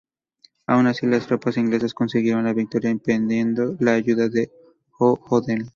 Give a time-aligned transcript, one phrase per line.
[0.65, 4.51] Aun así, las tropas inglesas consiguieron la victoria impidiendo la ayuda de
[4.97, 5.69] O'Donell.